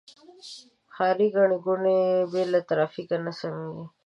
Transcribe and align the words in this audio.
ښاري 0.93 1.27
ګڼه 1.35 1.57
ګوڼه 1.65 1.97
بې 2.31 2.43
له 2.53 2.59
ترافیکه 2.69 3.15
نه 3.25 3.31
سمېږي. 3.39 3.83